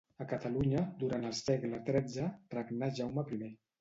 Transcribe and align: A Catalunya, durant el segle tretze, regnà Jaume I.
A 0.23 0.25
Catalunya, 0.29 0.79
durant 1.03 1.27
el 1.29 1.35
segle 1.41 1.81
tretze, 1.91 2.31
regnà 2.59 2.91
Jaume 3.01 3.27
I. 3.39 3.45